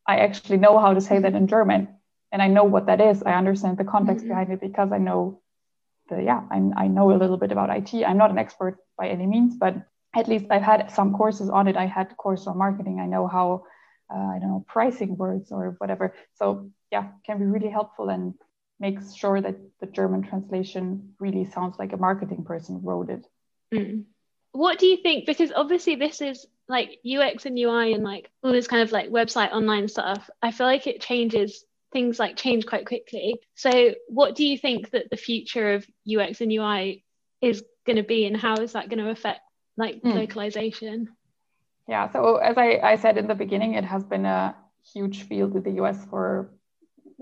[0.06, 1.88] I actually know how to say that in German,
[2.32, 3.22] and I know what that is.
[3.22, 4.30] I understand the context mm-hmm.
[4.30, 5.40] behind it because I know
[6.08, 8.04] the yeah I, I know a little bit about IT.
[8.04, 9.74] I'm not an expert by any means, but
[10.16, 11.76] at least I've had some courses on it.
[11.76, 13.00] I had a course on marketing.
[13.00, 13.64] I know how
[14.12, 16.14] uh, I don't know pricing words or whatever.
[16.34, 18.34] So yeah, can be really helpful and
[18.80, 23.26] makes sure that the German translation really sounds like a marketing person wrote it.
[23.74, 24.04] Mm.
[24.52, 25.26] What do you think?
[25.26, 29.10] Because obviously this is like UX and UI and like all this kind of like
[29.10, 30.30] website online stuff.
[30.42, 33.36] I feel like it changes things like change quite quickly.
[33.54, 37.04] So what do you think that the future of UX and UI
[37.42, 39.40] is going to be and how is that going to affect
[39.76, 40.14] like mm.
[40.14, 41.08] localization?
[41.88, 44.56] Yeah, so as I, I said in the beginning, it has been a
[44.92, 46.52] huge field in the US for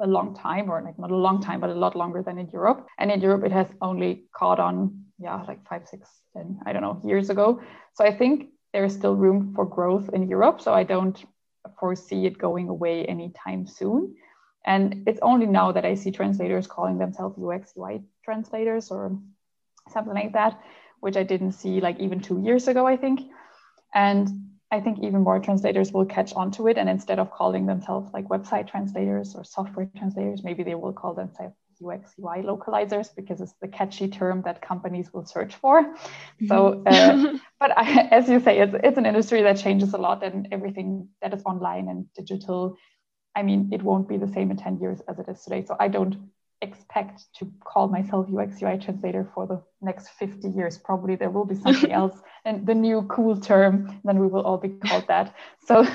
[0.01, 2.49] a long time, or like not a long time, but a lot longer than in
[2.49, 2.87] Europe.
[2.99, 6.83] And in Europe, it has only caught on, yeah, like five, six, ten, I don't
[6.83, 7.61] know, years ago.
[7.95, 10.61] So I think there is still room for growth in Europe.
[10.61, 11.23] So I don't
[11.79, 14.17] foresee it going away anytime soon.
[14.67, 19.19] And it's only now that I see translators calling themselves UX UI translators or
[19.93, 20.59] something like that
[21.05, 23.21] which I didn't see like even two years ago, I think.
[23.95, 24.27] And
[24.71, 26.79] I think even more translators will catch on to it.
[26.79, 31.13] And instead of calling themselves like website translators or software translators, maybe they will call
[31.13, 35.83] themselves UX UI localizers because it's the catchy term that companies will search for.
[35.83, 36.47] Mm-hmm.
[36.47, 40.25] So, uh, but I, as you say, it's, it's an industry that changes a lot
[40.25, 42.79] and everything that is online and digital.
[43.37, 45.67] I mean, it won't be the same in 10 years as it is today.
[45.67, 46.31] So I don't
[46.63, 50.79] expect to call myself UX UI translator for the next 50 years.
[50.79, 54.59] Probably there will be something else and the new cool term, then we will all
[54.59, 55.35] be called that.
[55.67, 55.87] So,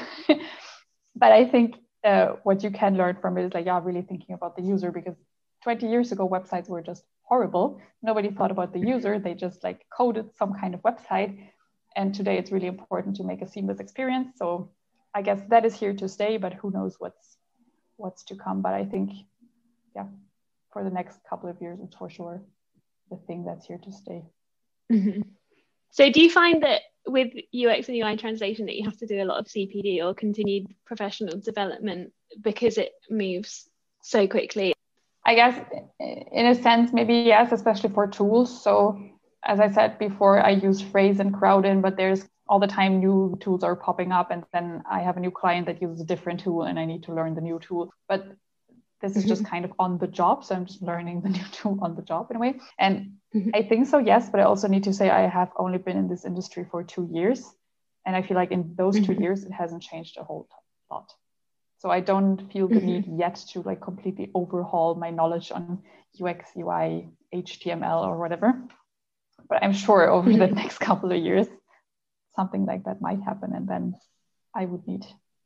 [1.15, 4.35] but I think uh, what you can learn from it is like, yeah, really thinking
[4.35, 5.15] about the user because
[5.63, 7.81] 20 years ago, websites were just horrible.
[8.01, 9.19] Nobody thought about the user.
[9.19, 11.49] They just like coded some kind of website.
[11.95, 14.37] And today it's really important to make a seamless experience.
[14.37, 14.71] So
[15.13, 17.37] I guess that is here to stay, but who knows what's
[17.97, 18.61] what's to come.
[18.61, 19.11] But I think,
[19.95, 20.05] yeah,
[20.71, 22.41] for the next couple of years, it's for sure
[23.09, 24.23] the thing that's here to stay.
[24.91, 25.21] Mm-hmm.
[25.91, 29.21] So, do you find that with UX and UI translation that you have to do
[29.21, 33.67] a lot of CPD or continued professional development because it moves
[34.03, 34.73] so quickly?
[35.25, 35.59] I guess,
[35.99, 38.63] in a sense, maybe yes, especially for tools.
[38.63, 38.99] So,
[39.43, 43.37] as I said before, I use Phrase and Crowdin, but there's all the time new
[43.39, 46.39] tools are popping up, and then I have a new client that uses a different
[46.39, 47.93] tool, and I need to learn the new tool.
[48.07, 48.25] But
[49.01, 49.51] this is just mm-hmm.
[49.51, 52.27] kind of on the job so i'm just learning the new tool on the job
[52.29, 53.49] in a way and mm-hmm.
[53.53, 56.07] i think so yes but i also need to say i have only been in
[56.07, 57.43] this industry for two years
[58.05, 59.23] and i feel like in those two mm-hmm.
[59.23, 60.47] years it hasn't changed a whole
[60.91, 61.11] lot
[61.77, 65.81] so i don't feel the need yet to like completely overhaul my knowledge on
[66.21, 68.61] ux ui html or whatever
[69.47, 71.47] but i'm sure over the next couple of years
[72.35, 73.95] something like that might happen and then
[74.55, 75.05] i would need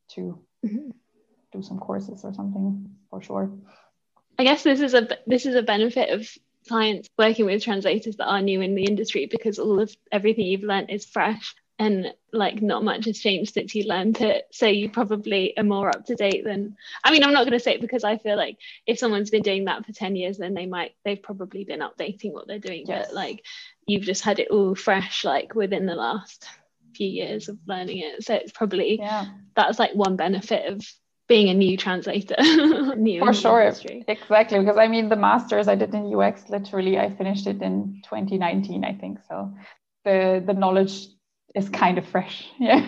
[0.09, 0.39] to
[1.53, 3.51] do some courses or something for sure.
[4.37, 6.27] I guess this is a this is a benefit of
[6.67, 10.63] clients working with translators that are new in the industry because all of everything you've
[10.63, 14.89] learned is fresh and like not much has changed since you learned it so you
[14.89, 17.81] probably are more up to date than i mean i'm not going to say it
[17.81, 20.91] because i feel like if someone's been doing that for 10 years then they might
[21.03, 23.07] they've probably been updating what they're doing yes.
[23.07, 23.43] but like
[23.87, 26.47] you've just had it all fresh like within the last
[26.95, 29.25] few years of learning it so it's probably yeah.
[29.55, 30.79] that's like one benefit of
[31.27, 32.35] being a new translator
[32.95, 33.61] new for sure.
[33.61, 34.03] industry.
[34.07, 38.01] exactly because i mean the masters i did in ux literally i finished it in
[38.03, 39.51] 2019 i think so
[40.03, 41.07] the the knowledge
[41.55, 42.47] is kind of fresh.
[42.59, 42.85] Yeah.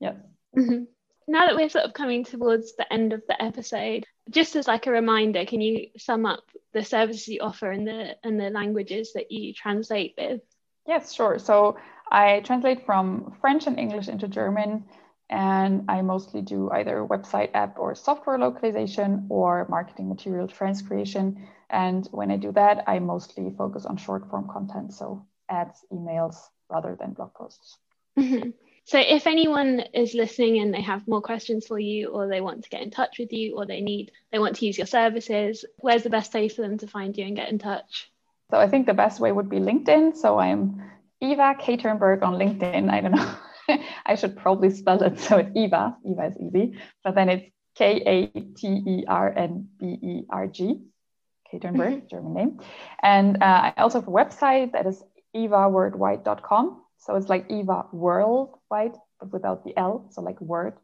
[0.00, 0.16] Yes.
[0.56, 0.84] Mm-hmm.
[1.28, 4.86] now that we're sort of coming towards the end of the episode just as like
[4.86, 9.12] a reminder can you sum up the services you offer and the and the languages
[9.14, 10.40] that you translate with?
[10.86, 11.38] Yes sure.
[11.38, 11.76] So
[12.10, 14.84] i translate from french and english into german
[15.30, 21.46] And I mostly do either website, app, or software localization or marketing material transcreation.
[21.70, 26.34] And when I do that, I mostly focus on short form content, so ads, emails,
[26.68, 27.78] rather than blog posts.
[28.18, 28.50] Mm-hmm.
[28.86, 32.64] So, if anyone is listening and they have more questions for you, or they want
[32.64, 35.64] to get in touch with you, or they need they want to use your services,
[35.78, 38.10] where's the best place for them to find you and get in touch?
[38.50, 40.16] So, I think the best way would be LinkedIn.
[40.16, 40.82] So, I'm
[41.20, 42.90] Eva Katernberg on LinkedIn.
[42.90, 43.32] I don't know.
[44.06, 45.18] I should probably spell it.
[45.20, 45.96] So it's Eva.
[46.04, 50.46] Eva is easy, but then it's K A T E R N B E R
[50.46, 50.80] G.
[51.52, 52.06] Katernberg, mm-hmm.
[52.08, 52.60] German name.
[53.02, 55.02] And uh, I also have a website that is
[55.34, 56.82] evaworldwide.com.
[56.98, 60.06] So it's like Eva Worldwide, but without the L.
[60.10, 60.74] So like word.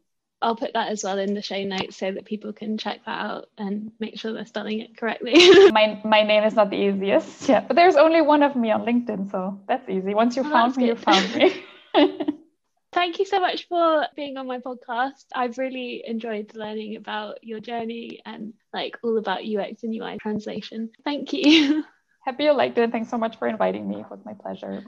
[0.41, 3.25] I'll put that as well in the show notes so that people can check that
[3.25, 5.33] out and make sure they're spelling it correctly.
[5.71, 8.85] my my name is not the easiest, yeah, but there's only one of me on
[8.85, 10.13] LinkedIn, so that's easy.
[10.13, 10.97] Once you oh, found me, good.
[10.97, 11.63] you found me.
[12.93, 15.25] Thank you so much for being on my podcast.
[15.35, 20.89] I've really enjoyed learning about your journey and like all about UX and UI translation.
[21.03, 21.83] Thank you.
[22.25, 22.91] Happy you liked it.
[22.91, 24.01] Thanks so much for inviting me.
[24.01, 24.83] It was my pleasure.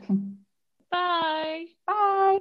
[0.91, 1.65] Bye.
[1.87, 2.39] Bye.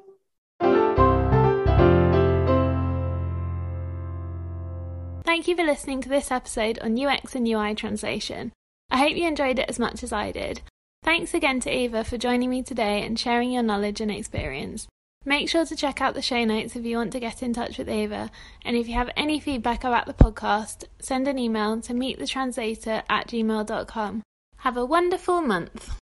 [5.25, 8.53] Thank you for listening to this episode on UX and UI translation.
[8.91, 10.63] I hope you enjoyed it as much as I did.
[11.05, 14.89] Thanks again to Eva for joining me today and sharing your knowledge and experience.
[15.25, 17.77] Make sure to check out the show notes if you want to get in touch
[17.77, 18.31] with Ava.
[18.65, 23.29] And if you have any feedback about the podcast, send an email to meetthetranslator at
[23.29, 24.23] gmail.com.
[24.59, 25.99] Have a wonderful month.